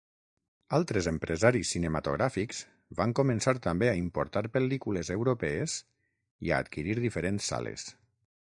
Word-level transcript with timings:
Altres 0.75 1.07
empresaris 1.11 1.73
cinematogràfics 1.75 2.63
van 3.01 3.13
començar 3.19 3.55
també 3.67 3.91
a 3.91 3.95
importar 4.01 4.43
pel·lícules 4.59 5.15
europees 5.17 5.77
i 6.49 6.53
a 6.55 6.63
adquirir 6.67 7.01
diferents 7.05 7.53
sales. 7.55 7.87